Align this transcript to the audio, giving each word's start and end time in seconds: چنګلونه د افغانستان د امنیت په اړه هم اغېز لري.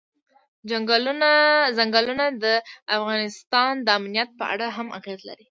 چنګلونه 0.69 2.23
د 2.43 2.45
افغانستان 2.97 3.71
د 3.85 3.87
امنیت 3.99 4.29
په 4.39 4.45
اړه 4.53 4.67
هم 4.77 4.87
اغېز 4.97 5.19
لري. 5.27 5.39